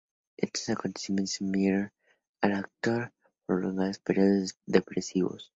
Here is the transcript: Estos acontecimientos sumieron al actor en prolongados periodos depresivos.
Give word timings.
Estos 0.35 0.67
acontecimientos 0.71 1.35
sumieron 1.35 1.91
al 2.41 2.53
actor 2.53 3.03
en 3.03 3.11
prolongados 3.45 3.99
periodos 3.99 4.57
depresivos. 4.65 5.47